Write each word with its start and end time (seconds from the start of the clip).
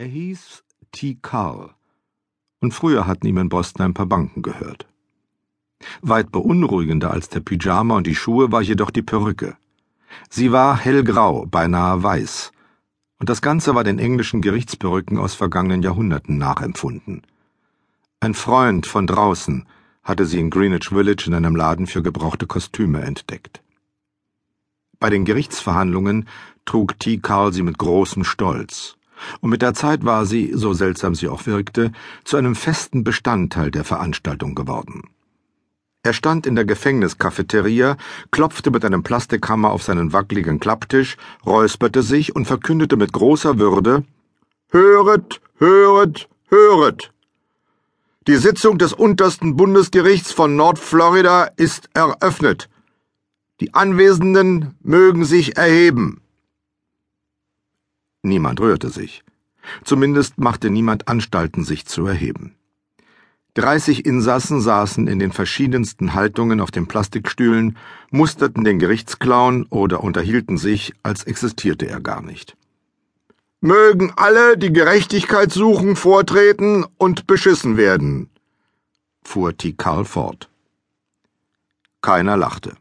Er 0.00 0.06
hieß 0.06 0.64
T. 0.92 1.18
Carl, 1.20 1.74
und 2.60 2.72
früher 2.72 3.06
hatten 3.06 3.26
ihm 3.26 3.36
in 3.36 3.50
Boston 3.50 3.84
ein 3.84 3.92
paar 3.92 4.06
Banken 4.06 4.40
gehört. 4.40 4.88
Weit 6.00 6.32
beunruhigender 6.32 7.10
als 7.10 7.28
der 7.28 7.40
Pyjama 7.40 7.98
und 7.98 8.06
die 8.06 8.14
Schuhe 8.14 8.50
war 8.50 8.62
jedoch 8.62 8.90
die 8.90 9.02
Perücke. 9.02 9.58
Sie 10.30 10.52
war 10.52 10.78
hellgrau, 10.78 11.44
beinahe 11.44 12.02
weiß, 12.02 12.50
und 13.18 13.28
das 13.28 13.42
Ganze 13.42 13.74
war 13.74 13.84
den 13.84 13.98
englischen 13.98 14.40
Gerichtsperücken 14.40 15.18
aus 15.18 15.34
vergangenen 15.34 15.82
Jahrhunderten 15.82 16.38
nachempfunden. 16.38 17.26
Ein 18.20 18.32
Freund 18.32 18.86
von 18.86 19.06
draußen 19.06 19.68
hatte 20.02 20.24
sie 20.24 20.40
in 20.40 20.48
Greenwich 20.48 20.88
Village 20.88 21.24
in 21.26 21.34
einem 21.34 21.56
Laden 21.56 21.86
für 21.86 22.02
gebrauchte 22.02 22.46
Kostüme 22.46 23.02
entdeckt. 23.02 23.62
Bei 24.98 25.10
den 25.10 25.26
Gerichtsverhandlungen 25.26 26.26
trug 26.64 26.98
T. 26.98 27.18
Carl 27.18 27.52
sie 27.52 27.62
mit 27.62 27.76
großem 27.76 28.24
Stolz 28.24 28.96
und 29.40 29.50
mit 29.50 29.62
der 29.62 29.74
Zeit 29.74 30.04
war 30.04 30.26
sie, 30.26 30.52
so 30.54 30.72
seltsam 30.72 31.14
sie 31.14 31.28
auch 31.28 31.46
wirkte, 31.46 31.92
zu 32.24 32.36
einem 32.36 32.54
festen 32.54 33.04
Bestandteil 33.04 33.70
der 33.70 33.84
Veranstaltung 33.84 34.54
geworden. 34.54 35.02
Er 36.02 36.14
stand 36.14 36.46
in 36.46 36.54
der 36.54 36.64
Gefängniskafeteria, 36.64 37.96
klopfte 38.30 38.70
mit 38.70 38.84
einem 38.84 39.02
Plastikhammer 39.02 39.70
auf 39.70 39.82
seinen 39.82 40.14
wackeligen 40.14 40.58
Klapptisch, 40.58 41.18
räusperte 41.44 42.02
sich 42.02 42.34
und 42.34 42.46
verkündete 42.46 42.96
mit 42.96 43.12
großer 43.12 43.58
Würde 43.58 44.04
Höret, 44.70 45.40
höret, 45.58 46.28
höret. 46.48 47.12
Die 48.26 48.36
Sitzung 48.36 48.78
des 48.78 48.92
untersten 48.92 49.56
Bundesgerichts 49.56 50.30
von 50.32 50.54
Nordflorida 50.54 51.50
ist 51.56 51.90
eröffnet. 51.92 52.70
Die 53.60 53.74
Anwesenden 53.74 54.76
mögen 54.82 55.24
sich 55.24 55.56
erheben. 55.56 56.22
Niemand 58.22 58.60
rührte 58.60 58.90
sich. 58.90 59.24
Zumindest 59.84 60.38
machte 60.38 60.70
niemand 60.70 61.08
Anstalten, 61.08 61.64
sich 61.64 61.86
zu 61.86 62.06
erheben. 62.06 62.54
Dreißig 63.54 64.06
Insassen 64.06 64.60
saßen 64.60 65.08
in 65.08 65.18
den 65.18 65.32
verschiedensten 65.32 66.14
Haltungen 66.14 66.60
auf 66.60 66.70
den 66.70 66.86
Plastikstühlen, 66.86 67.76
musterten 68.10 68.62
den 68.62 68.78
Gerichtsclown 68.78 69.66
oder 69.70 70.04
unterhielten 70.04 70.56
sich, 70.56 70.92
als 71.02 71.24
existierte 71.24 71.88
er 71.88 72.00
gar 72.00 72.22
nicht. 72.22 72.56
Mögen 73.60 74.12
alle, 74.16 74.56
die 74.56 74.72
Gerechtigkeit 74.72 75.52
suchen, 75.52 75.96
vortreten 75.96 76.86
und 76.96 77.26
beschissen 77.26 77.76
werden, 77.76 78.30
fuhr 79.22 79.56
Tikal 79.56 80.04
fort. 80.04 80.48
Keiner 82.00 82.36
lachte. 82.36 82.76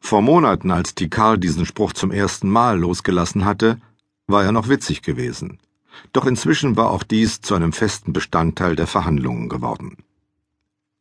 Vor 0.00 0.22
Monaten, 0.22 0.70
als 0.70 0.94
Tikal 0.94 1.38
diesen 1.38 1.64
Spruch 1.64 1.92
zum 1.92 2.10
ersten 2.10 2.50
Mal 2.50 2.78
losgelassen 2.78 3.44
hatte, 3.44 3.80
war 4.28 4.44
er 4.44 4.52
noch 4.52 4.68
witzig 4.68 5.02
gewesen. 5.02 5.58
Doch 6.12 6.26
inzwischen 6.26 6.76
war 6.76 6.90
auch 6.90 7.02
dies 7.02 7.40
zu 7.40 7.54
einem 7.54 7.72
festen 7.72 8.12
Bestandteil 8.12 8.76
der 8.76 8.86
Verhandlungen 8.86 9.48
geworden. 9.48 9.96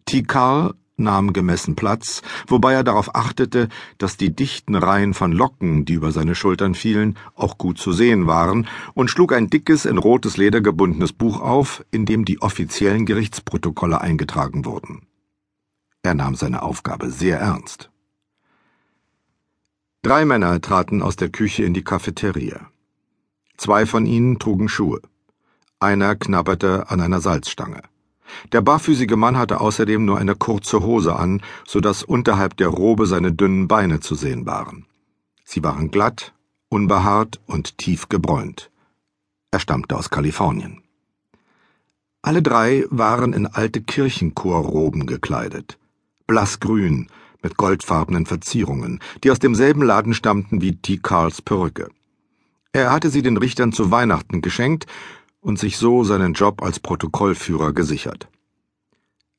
Tikal 0.06 0.74
nahm 0.96 1.34
gemessen 1.34 1.76
Platz, 1.76 2.24
wobei 2.48 2.74
er 2.74 2.84
darauf 2.84 3.14
achtete, 3.16 3.70
dass 4.00 4.18
die 4.18 4.36
dichten 4.36 4.74
Reihen 4.74 5.14
von 5.14 5.32
Locken, 5.32 5.86
die 5.86 5.94
über 5.94 6.12
seine 6.12 6.34
Schultern 6.34 6.74
fielen, 6.74 7.18
auch 7.36 7.58
gut 7.58 7.78
zu 7.78 7.92
sehen 7.92 8.26
waren, 8.26 8.68
und 8.96 9.12
schlug 9.12 9.34
ein 9.34 9.50
dickes, 9.50 9.86
in 9.86 10.00
rotes 10.00 10.38
Leder 10.38 10.62
gebundenes 10.62 11.14
Buch 11.14 11.40
auf, 11.40 11.86
in 11.92 12.06
dem 12.06 12.26
die 12.26 12.42
offiziellen 12.42 13.06
Gerichtsprotokolle 13.06 14.02
eingetragen 14.02 14.66
wurden. 14.66 15.06
Er 16.02 16.16
nahm 16.16 16.36
seine 16.36 16.64
Aufgabe 16.64 17.12
sehr 17.12 17.40
ernst. 17.40 17.92
Drei 20.02 20.26
Männer 20.26 20.62
traten 20.62 21.02
aus 21.02 21.16
der 21.16 21.30
Küche 21.30 21.64
in 21.64 21.74
die 21.74 21.84
Cafeteria. 21.84 22.72
Zwei 23.58 23.86
von 23.86 24.06
ihnen 24.06 24.40
trugen 24.40 24.70
Schuhe. 24.70 25.02
Einer 25.80 26.16
knabberte 26.16 26.90
an 26.90 27.02
einer 27.02 27.22
Salzstange. 27.22 27.82
Der 28.52 28.62
barfüßige 28.62 29.16
Mann 29.16 29.38
hatte 29.38 29.62
außerdem 29.62 30.06
nur 30.06 30.18
eine 30.18 30.36
kurze 30.36 30.82
Hose 30.82 31.16
an, 31.16 31.42
so 31.66 31.80
dass 31.80 32.04
unterhalb 32.04 32.58
der 32.58 32.68
Robe 32.68 33.08
seine 33.08 33.32
dünnen 33.32 33.68
Beine 33.68 34.00
zu 34.00 34.16
sehen 34.16 34.46
waren. 34.46 34.86
Sie 35.44 35.64
waren 35.64 35.92
glatt, 35.92 36.34
unbehaart 36.70 37.40
und 37.46 37.78
tief 37.78 38.10
gebräunt. 38.10 38.70
Er 39.52 39.60
stammte 39.60 39.98
aus 39.98 40.10
Kalifornien. 40.10 40.84
Alle 42.22 42.42
drei 42.42 42.86
waren 42.90 43.34
in 43.34 43.48
alte 43.48 43.82
Kirchenchorroben 43.82 45.06
gekleidet. 45.06 45.80
Blassgrün, 46.28 47.08
mit 47.42 47.56
goldfarbenen 47.56 48.26
Verzierungen, 48.26 49.00
die 49.24 49.32
aus 49.32 49.40
demselben 49.40 49.82
Laden 49.82 50.14
stammten 50.14 50.62
wie 50.62 50.76
T. 50.76 50.98
Carls 50.98 51.42
Perücke. 51.42 51.90
Er 52.78 52.92
hatte 52.92 53.10
sie 53.10 53.24
den 53.24 53.38
Richtern 53.38 53.72
zu 53.72 53.90
Weihnachten 53.90 54.44
geschenkt 54.44 54.86
und 55.42 55.58
sich 55.58 55.78
so 55.78 56.04
seinen 56.04 56.34
Job 56.34 56.62
als 56.62 56.80
Protokollführer 56.80 57.74
gesichert. 57.74 58.30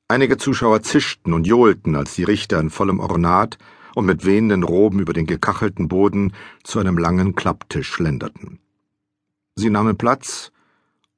Einige 0.08 0.38
Zuschauer 0.38 0.82
zischten 0.82 1.32
und 1.32 1.46
johlten, 1.46 1.94
als 1.94 2.16
die 2.16 2.24
Richter 2.24 2.58
in 2.58 2.68
vollem 2.68 2.98
Ornat 2.98 3.56
und 3.94 4.06
mit 4.06 4.24
wehenden 4.24 4.64
Roben 4.64 4.98
über 4.98 5.12
den 5.12 5.26
gekachelten 5.26 5.86
Boden 5.86 6.32
zu 6.64 6.80
einem 6.80 6.98
langen 6.98 7.36
Klapptisch 7.36 7.86
schlenderten. 7.86 8.58
Sie 9.54 9.70
nahmen 9.70 9.96
Platz 9.96 10.50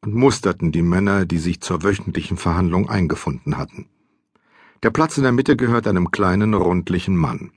und 0.03 0.15
musterten 0.15 0.73
die 0.73 0.83
Männer, 0.83 1.25
die 1.25 1.39
sich 1.39 1.63
zur 1.63 1.83
wöchentlichen 1.83 2.37
Verhandlung 2.37 2.91
eingefunden 2.91 3.57
hatten. 3.57 3.89
Der 4.83 4.91
Platz 4.91 5.17
in 5.17 5.23
der 5.23 5.33
Mitte 5.33 5.57
gehört 5.57 5.87
einem 5.87 6.11
kleinen, 6.11 6.53
rundlichen 6.53 7.17
Mann. 7.17 7.53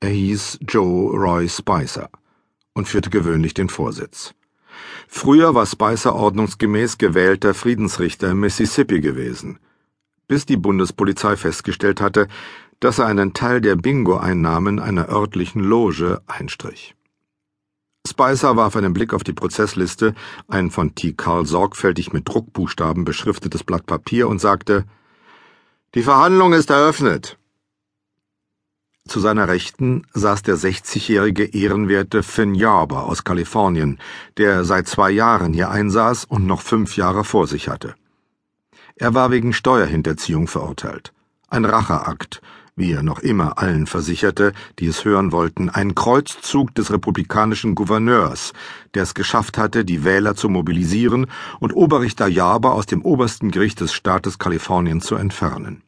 Er 0.00 0.10
hieß 0.10 0.58
Joe 0.66 1.16
Roy 1.16 1.48
Spicer 1.48 2.10
und 2.74 2.88
führte 2.88 3.10
gewöhnlich 3.10 3.54
den 3.54 3.68
Vorsitz. 3.68 4.34
Früher 5.08 5.54
war 5.54 5.66
Spicer 5.66 6.14
ordnungsgemäß 6.14 6.98
gewählter 6.98 7.54
Friedensrichter 7.54 8.32
im 8.32 8.40
Mississippi 8.40 9.00
gewesen, 9.00 9.58
bis 10.26 10.44
die 10.44 10.56
Bundespolizei 10.56 11.36
festgestellt 11.36 12.00
hatte, 12.00 12.28
dass 12.80 12.98
er 12.98 13.06
einen 13.06 13.32
Teil 13.32 13.60
der 13.60 13.76
Bingo-Einnahmen 13.76 14.80
einer 14.80 15.08
örtlichen 15.08 15.62
Loge 15.62 16.20
einstrich. 16.26 16.94
Spicer 18.06 18.56
warf 18.56 18.76
einen 18.76 18.92
Blick 18.92 19.14
auf 19.14 19.24
die 19.24 19.32
Prozessliste, 19.32 20.14
ein 20.48 20.70
von 20.70 20.94
T. 20.94 21.14
Carl 21.14 21.46
sorgfältig 21.46 22.12
mit 22.12 22.28
Druckbuchstaben 22.28 23.04
beschriftetes 23.04 23.64
Blatt 23.64 23.86
Papier 23.86 24.28
und 24.28 24.40
sagte, 24.40 24.84
Die 25.94 26.02
Verhandlung 26.02 26.52
ist 26.52 26.68
eröffnet. 26.68 27.38
Zu 29.06 29.20
seiner 29.20 29.48
Rechten 29.48 30.06
saß 30.14 30.42
der 30.42 30.56
60-jährige 30.56 31.44
ehrenwerte 31.44 32.22
Finn 32.22 32.54
Yarber 32.54 33.04
aus 33.04 33.22
Kalifornien, 33.22 33.98
der 34.38 34.64
seit 34.64 34.88
zwei 34.88 35.10
Jahren 35.10 35.52
hier 35.52 35.70
einsaß 35.70 36.24
und 36.24 36.46
noch 36.46 36.62
fünf 36.62 36.96
Jahre 36.96 37.22
vor 37.22 37.46
sich 37.46 37.68
hatte. 37.68 37.94
Er 38.96 39.12
war 39.12 39.30
wegen 39.30 39.52
Steuerhinterziehung 39.52 40.48
verurteilt. 40.48 41.12
Ein 41.48 41.66
Racheakt, 41.66 42.40
wie 42.76 42.92
er 42.92 43.02
noch 43.02 43.20
immer 43.20 43.58
allen 43.58 43.86
versicherte, 43.86 44.52
die 44.78 44.86
es 44.86 45.04
hören 45.04 45.32
wollten, 45.32 45.68
ein 45.68 45.94
Kreuzzug 45.94 46.74
des 46.74 46.90
republikanischen 46.90 47.74
Gouverneurs, 47.74 48.52
der 48.94 49.04
es 49.04 49.14
geschafft 49.14 49.58
hatte, 49.58 49.84
die 49.84 50.04
Wähler 50.04 50.34
zu 50.34 50.48
mobilisieren 50.48 51.26
und 51.60 51.72
Oberrichter 51.76 52.26
Yarber 52.26 52.72
aus 52.72 52.86
dem 52.86 53.02
obersten 53.02 53.50
Gericht 53.50 53.80
des 53.80 53.92
Staates 53.92 54.38
Kalifornien 54.38 55.00
zu 55.00 55.14
entfernen. 55.14 55.83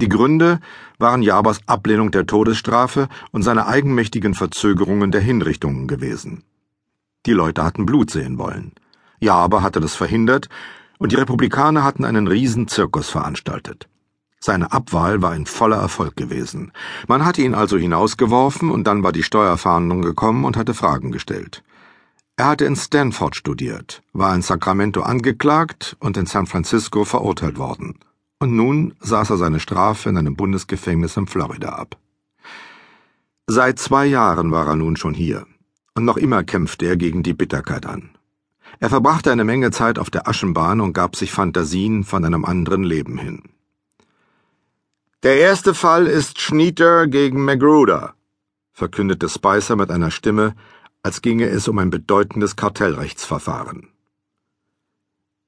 Die 0.00 0.08
Gründe 0.08 0.60
waren 0.98 1.20
Jabers 1.20 1.60
Ablehnung 1.66 2.10
der 2.10 2.26
Todesstrafe 2.26 3.08
und 3.32 3.42
seine 3.42 3.66
eigenmächtigen 3.66 4.32
Verzögerungen 4.32 5.10
der 5.10 5.20
Hinrichtungen 5.20 5.88
gewesen. 5.88 6.42
Die 7.26 7.32
Leute 7.32 7.62
hatten 7.62 7.84
Blut 7.84 8.10
sehen 8.10 8.38
wollen. 8.38 8.72
Jaber 9.18 9.62
hatte 9.62 9.80
das 9.80 9.94
verhindert, 9.94 10.48
und 10.98 11.12
die 11.12 11.16
Republikaner 11.16 11.84
hatten 11.84 12.04
einen 12.04 12.28
Riesenzirkus 12.28 13.10
veranstaltet. 13.10 13.88
Seine 14.38 14.72
Abwahl 14.72 15.20
war 15.20 15.32
ein 15.32 15.44
voller 15.44 15.76
Erfolg 15.76 16.16
gewesen. 16.16 16.72
Man 17.06 17.24
hatte 17.26 17.42
ihn 17.42 17.54
also 17.54 17.76
hinausgeworfen, 17.76 18.70
und 18.70 18.84
dann 18.84 19.02
war 19.02 19.12
die 19.12 19.22
Steuerfahndung 19.22 20.00
gekommen 20.00 20.46
und 20.46 20.56
hatte 20.56 20.72
Fragen 20.72 21.12
gestellt. 21.12 21.62
Er 22.36 22.46
hatte 22.46 22.64
in 22.64 22.76
Stanford 22.76 23.36
studiert, 23.36 24.02
war 24.14 24.34
in 24.34 24.40
Sacramento 24.40 25.02
angeklagt 25.02 25.98
und 26.00 26.16
in 26.16 26.24
San 26.24 26.46
Francisco 26.46 27.04
verurteilt 27.04 27.58
worden 27.58 27.98
und 28.40 28.56
nun 28.56 28.94
saß 29.00 29.30
er 29.30 29.36
seine 29.36 29.60
Strafe 29.60 30.08
in 30.08 30.16
einem 30.16 30.34
Bundesgefängnis 30.34 31.16
in 31.16 31.26
Florida 31.26 31.68
ab. 31.68 31.98
Seit 33.46 33.78
zwei 33.78 34.06
Jahren 34.06 34.50
war 34.50 34.66
er 34.66 34.76
nun 34.76 34.96
schon 34.96 35.14
hier, 35.14 35.46
und 35.94 36.04
noch 36.04 36.16
immer 36.16 36.42
kämpfte 36.42 36.86
er 36.86 36.96
gegen 36.96 37.22
die 37.22 37.34
Bitterkeit 37.34 37.86
an. 37.86 38.10
Er 38.78 38.88
verbrachte 38.88 39.30
eine 39.30 39.44
Menge 39.44 39.70
Zeit 39.72 39.98
auf 39.98 40.08
der 40.08 40.26
Aschenbahn 40.26 40.80
und 40.80 40.94
gab 40.94 41.16
sich 41.16 41.32
Fantasien 41.32 42.02
von 42.02 42.24
einem 42.24 42.44
anderen 42.44 42.82
Leben 42.82 43.18
hin. 43.18 43.42
Der 45.22 45.38
erste 45.38 45.74
Fall 45.74 46.06
ist 46.06 46.40
Schnieter 46.40 47.06
gegen 47.06 47.44
Magruder, 47.44 48.14
verkündete 48.72 49.28
Spicer 49.28 49.76
mit 49.76 49.90
einer 49.90 50.10
Stimme, 50.10 50.54
als 51.02 51.20
ginge 51.20 51.46
es 51.46 51.68
um 51.68 51.78
ein 51.78 51.90
bedeutendes 51.90 52.56
Kartellrechtsverfahren. 52.56 53.88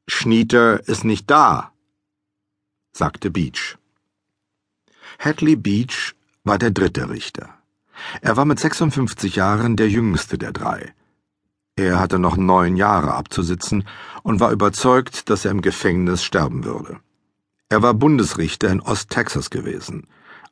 Schnieter 0.06 0.86
ist 0.86 1.04
nicht 1.04 1.30
da, 1.30 1.72
sagte 2.92 3.30
Beach. 3.30 3.76
Hadley 5.18 5.56
Beach 5.56 6.14
war 6.44 6.58
der 6.58 6.70
dritte 6.70 7.08
Richter. 7.08 7.48
Er 8.20 8.36
war 8.36 8.44
mit 8.44 8.60
56 8.60 9.36
Jahren 9.36 9.76
der 9.76 9.88
jüngste 9.88 10.38
der 10.38 10.52
drei. 10.52 10.94
Er 11.76 11.98
hatte 11.98 12.18
noch 12.18 12.36
neun 12.36 12.76
Jahre 12.76 13.14
abzusitzen 13.14 13.84
und 14.22 14.40
war 14.40 14.52
überzeugt, 14.52 15.30
dass 15.30 15.44
er 15.44 15.52
im 15.52 15.62
Gefängnis 15.62 16.22
sterben 16.22 16.64
würde. 16.64 17.00
Er 17.70 17.80
war 17.80 17.94
Bundesrichter 17.94 18.68
in 18.68 18.82
Osttexas 18.82 19.48
gewesen, 19.48 20.06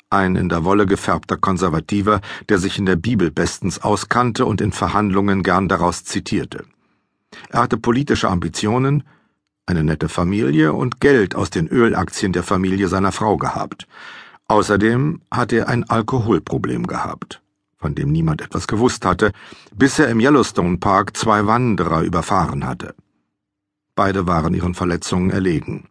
ein 0.09 0.35
in 0.37 0.49
der 0.49 0.65
Wolle 0.65 0.87
gefärbter 0.87 1.37
Konservativer, 1.37 2.23
der 2.49 2.59
sich 2.59 2.79
in 2.79 2.87
der 2.87 2.97
Bibel 2.97 3.31
bestens 3.31 3.83
auskannte 3.83 4.47
und 4.47 4.63
in 4.63 4.73
Verhandlungen 4.73 5.43
gern 5.43 5.69
daraus 5.69 6.05
zitierte. 6.05 6.65
Er 7.51 7.61
hatte 7.61 7.77
politische 7.77 8.29
Ambitionen, 8.29 9.05
eine 9.71 9.85
nette 9.85 10.09
Familie 10.09 10.73
und 10.73 11.01
Geld 11.01 11.37
aus 11.37 11.49
den 11.49 11.69
Ölaktien 11.69 12.33
der 12.33 12.43
Familie 12.43 12.89
seiner 12.89 13.13
Frau 13.13 13.37
gehabt. 13.37 13.87
Außerdem 14.49 15.23
hatte 15.31 15.59
er 15.59 15.69
ein 15.69 15.89
Alkoholproblem 15.89 16.89
gehabt, 16.89 17.41
von 17.79 17.95
dem 17.95 18.11
niemand 18.11 18.43
etwas 18.43 18.67
gewusst 18.67 19.05
hatte, 19.05 19.31
bis 19.73 19.99
er 20.01 20.09
im 20.09 20.19
Yellowstone 20.19 20.79
Park 20.79 21.17
zwei 21.17 21.47
Wanderer 21.47 22.03
überfahren 22.03 22.67
hatte. 22.67 22.95
Beide 23.95 24.27
waren 24.27 24.55
ihren 24.55 24.75
Verletzungen 24.75 25.31
erlegen. 25.31 25.89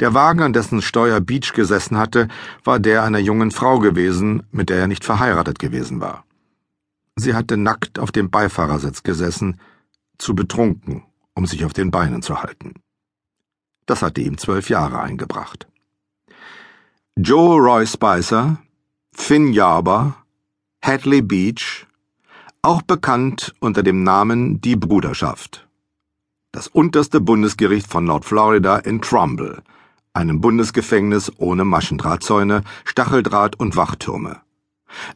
Der 0.00 0.12
Wagen, 0.12 0.42
an 0.42 0.52
dessen 0.52 0.82
Steuer 0.82 1.20
Beach 1.20 1.54
gesessen 1.54 1.96
hatte, 1.96 2.28
war 2.64 2.78
der 2.80 3.02
einer 3.02 3.18
jungen 3.18 3.50
Frau 3.50 3.78
gewesen, 3.78 4.42
mit 4.50 4.68
der 4.68 4.78
er 4.78 4.88
nicht 4.88 5.04
verheiratet 5.04 5.58
gewesen 5.58 6.00
war. 6.00 6.24
Sie 7.16 7.34
hatte 7.34 7.56
nackt 7.56 7.98
auf 7.98 8.12
dem 8.12 8.30
Beifahrersitz 8.30 9.02
gesessen, 9.02 9.58
zu 10.18 10.34
betrunken, 10.34 11.04
um 11.34 11.46
sich 11.46 11.64
auf 11.64 11.72
den 11.72 11.90
Beinen 11.90 12.20
zu 12.20 12.42
halten. 12.42 12.74
Das 13.86 14.02
hatte 14.02 14.20
ihm 14.20 14.38
zwölf 14.38 14.68
Jahre 14.68 15.00
eingebracht. 15.00 15.66
Joe 17.16 17.60
Roy 17.60 17.86
Spicer, 17.86 18.58
Finn 19.12 19.52
Yarber, 19.52 20.16
Hadley 20.82 21.20
Beach, 21.22 21.86
auch 22.62 22.82
bekannt 22.82 23.54
unter 23.60 23.82
dem 23.82 24.02
Namen 24.02 24.60
Die 24.60 24.76
Bruderschaft. 24.76 25.68
Das 26.52 26.68
unterste 26.68 27.20
Bundesgericht 27.20 27.86
von 27.86 28.04
Nordflorida 28.04 28.78
in 28.78 29.00
Trumbull, 29.02 29.62
einem 30.14 30.40
Bundesgefängnis 30.40 31.32
ohne 31.38 31.64
Maschendrahtzäune, 31.64 32.62
Stacheldraht 32.84 33.58
und 33.58 33.76
Wachtürme. 33.76 34.40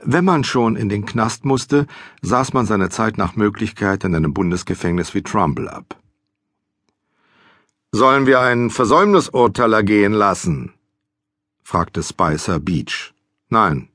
Wenn 0.02 0.24
man 0.24 0.44
schon 0.44 0.76
in 0.76 0.88
den 0.88 1.04
Knast 1.04 1.44
musste, 1.44 1.86
saß 2.22 2.52
man 2.52 2.66
seine 2.66 2.88
Zeit 2.88 3.18
nach 3.18 3.36
Möglichkeit 3.36 4.04
in 4.04 4.14
einem 4.14 4.32
Bundesgefängnis 4.32 5.14
wie 5.14 5.22
Trumbull 5.22 5.68
ab. 5.68 5.96
Sollen 7.92 8.26
wir 8.26 8.40
ein 8.40 8.70
Versäumnisurteil 8.70 9.72
ergehen 9.72 10.12
lassen? 10.12 10.74
fragte 11.62 12.02
Spicer 12.02 12.60
Beach. 12.60 13.14
Nein. 13.48 13.88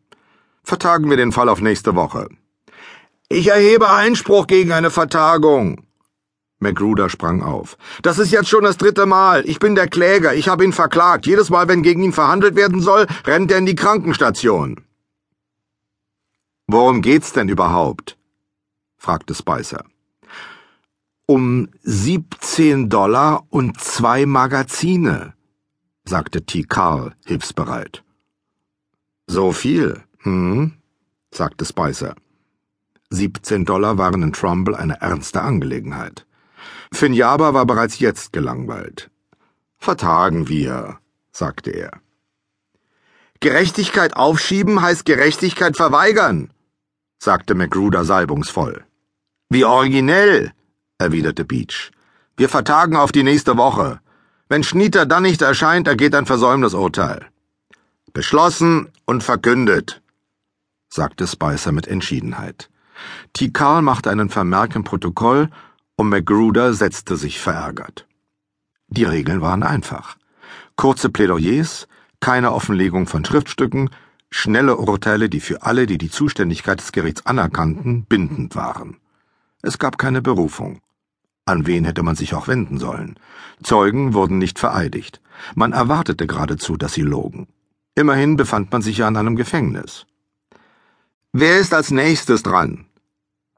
Vertagen 0.63 1.09
wir 1.09 1.17
den 1.17 1.31
Fall 1.31 1.49
auf 1.49 1.61
nächste 1.61 1.95
Woche. 1.95 2.29
Ich 3.29 3.47
erhebe 3.47 3.89
Einspruch 3.89 4.47
gegen 4.47 4.71
eine 4.71 4.91
Vertagung. 4.91 5.83
Magruder 6.59 7.09
sprang 7.09 7.41
auf. 7.41 7.77
Das 8.01 8.19
ist 8.19 8.31
jetzt 8.31 8.49
schon 8.49 8.63
das 8.63 8.77
dritte 8.77 9.05
Mal. 9.05 9.47
Ich 9.47 9.59
bin 9.59 9.73
der 9.75 9.88
Kläger. 9.88 10.33
Ich 10.35 10.47
habe 10.47 10.63
ihn 10.63 10.73
verklagt. 10.73 11.25
Jedes 11.25 11.49
Mal, 11.49 11.67
wenn 11.67 11.81
gegen 11.81 12.03
ihn 12.03 12.13
verhandelt 12.13 12.55
werden 12.55 12.81
soll, 12.81 13.07
rennt 13.25 13.51
er 13.51 13.57
in 13.57 13.65
die 13.65 13.75
Krankenstation. 13.75 14.81
Worum 16.67 17.01
geht's 17.01 17.33
denn 17.33 17.49
überhaupt? 17.49 18.17
fragte 18.97 19.33
Spicer. 19.33 19.83
Um 21.25 21.69
17 21.83 22.89
Dollar 22.89 23.45
und 23.50 23.79
zwei 23.79 24.25
Magazine, 24.25 25.33
sagte 26.03 26.45
T. 26.45 26.63
Carl 26.63 27.15
hilfsbereit. 27.25 28.03
So 29.27 29.51
viel, 29.51 30.03
hm? 30.19 30.73
sagte 31.33 31.65
Spicer. 31.65 32.15
17 33.12 33.65
Dollar 33.65 33.97
waren 33.97 34.23
in 34.23 34.33
Trumbull 34.33 34.75
eine 34.75 35.01
ernste 35.01 35.41
Angelegenheit. 35.41 36.25
Finjaba 36.94 37.53
war 37.53 37.65
bereits 37.65 38.00
jetzt 38.00 38.33
gelangweilt. 38.33 39.09
Vertagen 39.77 40.47
wir, 40.47 41.00
sagte 41.31 41.71
er. 41.71 42.01
Gerechtigkeit 43.39 44.15
aufschieben 44.15 44.81
heißt 44.81 45.06
Gerechtigkeit 45.06 45.75
verweigern, 45.75 46.53
sagte 47.17 47.56
Magruder 47.56 48.06
salbungsvoll. 48.06 48.85
Wie 49.50 49.65
originell, 49.65 50.53
erwiderte 51.01 51.45
Beach. 51.45 51.92
Wir 52.38 52.50
vertagen 52.50 52.95
auf 52.95 53.12
die 53.12 53.24
nächste 53.24 53.57
Woche. 53.57 54.00
Wenn 54.48 54.63
Schnieter 54.63 55.06
dann 55.06 55.24
nicht 55.24 55.42
erscheint, 55.42 55.88
ergeht 55.88 56.15
ein 56.15 56.25
Versäumnisurteil. 56.25 57.25
Beschlossen 58.13 58.89
und 59.06 59.24
verkündet, 59.24 60.01
sagte 60.89 61.27
Spicer 61.27 61.71
mit 61.71 61.88
Entschiedenheit. 61.88 62.69
T. 63.33 63.50
Karl 63.51 63.81
machte 63.81 64.09
einen 64.09 64.30
Vermerk 64.30 64.75
im 64.75 64.83
Protokoll 64.83 65.50
und 65.95 66.09
Magruder 66.09 66.74
setzte 66.74 67.15
sich 67.15 67.39
verärgert. 67.39 68.06
Die 68.88 69.06
Regeln 69.06 69.42
waren 69.42 69.63
einfach. 69.63 70.18
Kurze 70.75 71.09
Plädoyers, 71.09 71.88
keine 72.19 72.51
Offenlegung 72.51 73.07
von 73.07 73.24
Schriftstücken, 73.24 73.89
schnelle 74.30 74.77
Urteile, 74.77 75.30
die 75.30 75.39
für 75.39 75.63
alle, 75.63 75.86
die 75.86 75.98
die 75.98 76.09
Zuständigkeit 76.09 76.80
des 76.80 76.92
Gerichts 76.92 77.25
anerkannten, 77.25 78.06
bindend 78.06 78.56
waren. 78.56 78.98
Es 79.62 79.77
gab 79.77 79.98
keine 79.98 80.21
Berufung. 80.21 80.81
An 81.45 81.65
wen 81.65 81.85
hätte 81.85 82.03
man 82.03 82.15
sich 82.15 82.33
auch 82.33 82.47
wenden 82.47 82.77
sollen? 82.77 83.19
Zeugen 83.63 84.13
wurden 84.13 84.38
nicht 84.38 84.59
vereidigt. 84.59 85.21
Man 85.55 85.73
erwartete 85.73 86.27
geradezu, 86.27 86.77
dass 86.77 86.93
sie 86.93 87.01
logen. 87.01 87.47
Immerhin 87.95 88.38
befand 88.38 88.71
man 88.71 88.81
sich 88.81 88.97
ja 88.97 89.07
in 89.07 89.17
einem 89.17 89.35
Gefängnis. 89.35 90.05
Wer 91.33 91.59
ist 91.59 91.73
als 91.73 91.91
nächstes 91.91 92.43
dran? 92.43 92.85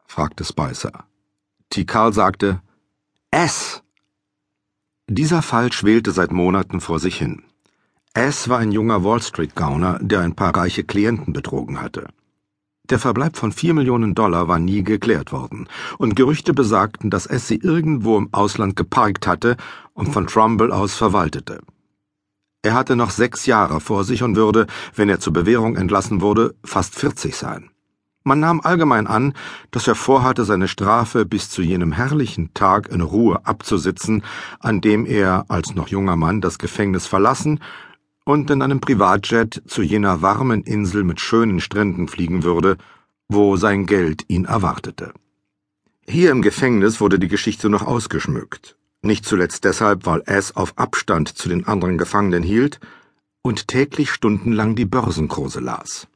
fragte 0.05 0.43
Spicer. 0.45 1.05
Tikal 1.69 2.13
sagte, 2.13 2.61
S. 3.31 3.81
Dieser 5.07 5.41
Fall 5.41 5.71
schwelte 5.73 6.11
seit 6.11 6.31
Monaten 6.31 6.81
vor 6.81 6.99
sich 6.99 7.17
hin. 7.17 7.43
S 8.13 8.47
war 8.47 8.59
ein 8.59 8.71
junger 8.71 9.03
Wall 9.03 9.21
Street 9.21 9.55
Gauner, 9.55 9.97
der 9.99 10.21
ein 10.21 10.35
paar 10.35 10.55
reiche 10.55 10.83
Klienten 10.83 11.33
betrogen 11.33 11.81
hatte. 11.81 12.07
Der 12.89 12.99
Verbleib 12.99 13.37
von 13.37 13.53
vier 13.53 13.73
Millionen 13.73 14.13
Dollar 14.13 14.49
war 14.49 14.59
nie 14.59 14.83
geklärt 14.83 15.31
worden, 15.31 15.69
und 15.97 16.17
Gerüchte 16.17 16.53
besagten, 16.53 17.09
dass 17.09 17.25
S 17.25 17.47
sie 17.47 17.55
irgendwo 17.55 18.17
im 18.17 18.27
Ausland 18.33 18.75
geparkt 18.75 19.25
hatte 19.25 19.55
und 19.93 20.11
von 20.11 20.27
Trumbull 20.27 20.73
aus 20.73 20.93
verwaltete. 20.93 21.61
Er 22.61 22.73
hatte 22.73 22.97
noch 22.97 23.09
sechs 23.09 23.45
Jahre 23.45 23.79
vor 23.79 24.03
sich 24.03 24.21
und 24.21 24.35
würde, 24.35 24.67
wenn 24.95 25.07
er 25.07 25.21
zur 25.21 25.31
Bewährung 25.31 25.77
entlassen 25.77 26.19
wurde, 26.19 26.55
fast 26.65 26.99
vierzig 26.99 27.37
sein. 27.37 27.69
Man 28.25 28.41
nahm 28.41 28.59
allgemein 28.61 29.07
an, 29.07 29.33
dass 29.71 29.87
er 29.87 29.95
vorhatte, 29.95 30.43
seine 30.43 30.67
Strafe 30.67 31.25
bis 31.25 31.49
zu 31.49 31.61
jenem 31.61 31.93
herrlichen 31.93 32.53
Tag 32.53 32.89
in 32.89 33.01
Ruhe 33.01 33.45
abzusitzen, 33.45 34.23
an 34.59 34.81
dem 34.81 35.05
er 35.05 35.45
als 35.47 35.73
noch 35.73 35.87
junger 35.87 36.17
Mann 36.17 36.41
das 36.41 36.57
Gefängnis 36.57 37.07
verlassen 37.07 37.59
und 38.25 38.49
in 38.49 38.61
einem 38.61 38.79
Privatjet 38.79 39.61
zu 39.67 39.81
jener 39.81 40.21
warmen 40.21 40.63
Insel 40.63 41.03
mit 41.03 41.19
schönen 41.19 41.59
Stränden 41.59 42.07
fliegen 42.07 42.43
würde, 42.43 42.77
wo 43.27 43.57
sein 43.57 43.85
Geld 43.85 44.23
ihn 44.27 44.45
erwartete. 44.45 45.13
Hier 46.07 46.31
im 46.31 46.41
Gefängnis 46.41 46.99
wurde 46.99 47.19
die 47.19 47.27
Geschichte 47.27 47.69
noch 47.69 47.85
ausgeschmückt, 47.85 48.77
nicht 49.01 49.25
zuletzt 49.25 49.63
deshalb, 49.63 50.05
weil 50.05 50.23
S 50.25 50.55
auf 50.55 50.77
Abstand 50.77 51.29
zu 51.29 51.49
den 51.49 51.65
anderen 51.65 51.97
Gefangenen 51.97 52.43
hielt 52.43 52.79
und 53.41 53.67
täglich 53.67 54.11
stundenlang 54.11 54.75
die 54.75 54.85
Börsenkurse 54.85 55.59
las. 55.59 56.07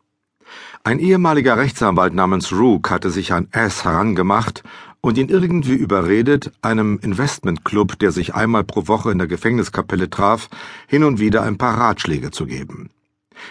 Ein 0.83 0.99
ehemaliger 0.99 1.57
Rechtsanwalt 1.57 2.13
namens 2.13 2.53
Rook 2.53 2.89
hatte 2.89 3.09
sich 3.09 3.33
an 3.33 3.49
S 3.51 3.83
herangemacht 3.83 4.63
und 5.01 5.17
ihn 5.17 5.29
irgendwie 5.29 5.75
überredet, 5.75 6.51
einem 6.61 6.99
Investmentclub, 7.01 7.99
der 7.99 8.11
sich 8.11 8.35
einmal 8.35 8.63
pro 8.63 8.87
Woche 8.87 9.11
in 9.11 9.17
der 9.17 9.27
Gefängniskapelle 9.27 10.09
traf, 10.09 10.49
hin 10.87 11.03
und 11.03 11.19
wieder 11.19 11.43
ein 11.43 11.57
paar 11.57 11.77
Ratschläge 11.77 12.31
zu 12.31 12.45
geben. 12.45 12.89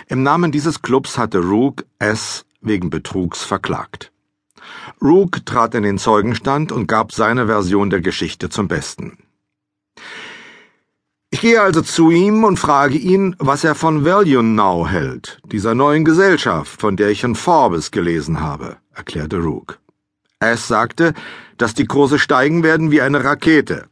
Im 0.09 0.23
Namen 0.23 0.53
dieses 0.53 0.83
Clubs 0.83 1.19
hatte 1.19 1.39
Rook 1.39 1.85
S 1.99 2.45
wegen 2.61 2.91
Betrugs 2.91 3.45
verklagt. 3.45 4.13
Rook 5.01 5.47
trat 5.47 5.75
in 5.75 5.83
den 5.83 5.99
Zeugenstand 5.99 6.73
und 6.73 6.87
gab 6.87 7.13
seine 7.13 7.47
Version 7.47 7.91
der 7.91 8.01
Geschichte 8.01 8.49
zum 8.49 8.69
Besten. 8.69 9.19
Ich 11.31 11.41
gehe 11.41 11.61
also 11.61 11.83
zu 11.83 12.11
ihm 12.11 12.45
und 12.45 12.59
frage 12.59 12.97
ihn, 12.97 13.37
was 13.39 13.65
er 13.65 13.75
von 13.75 14.05
Value 14.05 14.43
Now 14.43 14.87
hält, 14.87 15.41
dieser 15.45 15.75
neuen 15.75 16.05
Gesellschaft, 16.05 16.81
von 16.81 16.97
der 16.97 17.11
ich 17.11 17.25
in 17.25 17.35
Forbes 17.35 17.91
gelesen 17.91 18.41
habe, 18.41 18.77
erklärte 18.95 19.39
Rook. 19.39 19.79
Es 20.39 20.69
sagte, 20.69 21.15
dass 21.57 21.75
die 21.75 21.87
Kurse 21.87 22.19
steigen 22.19 22.63
werden 22.63 22.91
wie 22.91 23.01
eine 23.01 23.25
Rakete. 23.25 23.89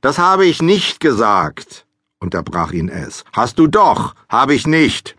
Das 0.00 0.18
habe 0.18 0.46
ich 0.46 0.62
nicht 0.62 1.00
gesagt, 1.00 1.86
unterbrach 2.20 2.72
ihn 2.72 2.88
es. 2.88 3.24
Hast 3.32 3.58
du 3.58 3.66
doch, 3.66 4.14
habe 4.28 4.54
ich 4.54 4.66
nicht. 4.66 5.16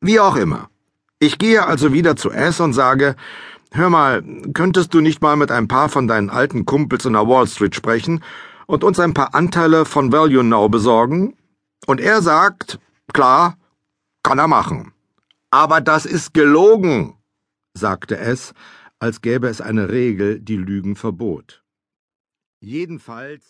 Wie 0.00 0.20
auch 0.20 0.36
immer. 0.36 0.68
Ich 1.18 1.38
gehe 1.38 1.64
also 1.64 1.92
wieder 1.92 2.16
zu 2.16 2.30
S 2.30 2.60
und 2.60 2.74
sage, 2.74 3.16
hör 3.72 3.88
mal, 3.88 4.22
könntest 4.52 4.92
du 4.92 5.00
nicht 5.00 5.22
mal 5.22 5.36
mit 5.36 5.50
ein 5.50 5.68
paar 5.68 5.88
von 5.88 6.06
deinen 6.06 6.28
alten 6.28 6.66
Kumpels 6.66 7.06
in 7.06 7.14
der 7.14 7.26
Wall 7.26 7.46
Street 7.46 7.74
sprechen 7.74 8.22
und 8.66 8.84
uns 8.84 8.98
ein 8.98 9.14
paar 9.14 9.34
Anteile 9.34 9.84
von 9.84 10.12
Value 10.12 10.44
Now 10.44 10.68
besorgen? 10.68 11.34
Und 11.86 12.00
er 12.00 12.20
sagt, 12.22 12.78
klar, 13.12 13.56
kann 14.22 14.38
er 14.38 14.48
machen. 14.48 14.92
Aber 15.50 15.80
das 15.80 16.04
ist 16.04 16.34
gelogen, 16.34 17.16
sagte 17.74 18.18
es, 18.18 18.52
als 19.02 19.20
gäbe 19.20 19.48
es 19.48 19.60
eine 19.60 19.88
Regel, 19.88 20.38
die 20.38 20.56
Lügen 20.56 20.94
verbot. 20.94 21.64
Jedenfalls 22.60 23.44